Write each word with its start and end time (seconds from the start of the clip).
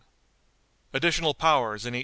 Additional 0.93 1.33
Powers 1.35 1.85
in 1.85 1.93
1820. 1.93 1.99